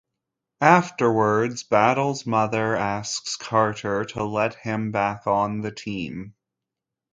Afterwards, 0.65 1.61
Battle's 1.61 2.25
mother 2.25 2.75
asks 2.75 3.35
Carter 3.35 4.03
to 4.03 4.23
let 4.23 4.55
him 4.55 4.89
back 4.91 5.27
on 5.27 5.61
the 5.61 5.69
team. 5.71 6.33